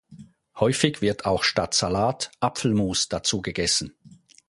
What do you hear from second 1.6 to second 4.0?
Salat Apfelmus dazu gegessen.